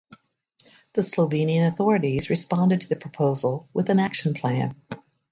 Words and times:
The 0.93 1.03
Slovenian 1.03 1.71
authorities 1.71 2.31
responded 2.31 2.81
to 2.81 2.89
the 2.89 2.95
proposal 2.95 3.69
with 3.71 3.87
an 3.91 3.99
action 3.99 4.33
plan. 4.33 4.75